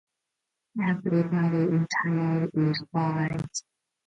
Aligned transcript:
Everybody 0.83 1.57
in 1.57 1.85
town 2.03 2.49
is 2.55 2.83
white. 2.89 3.61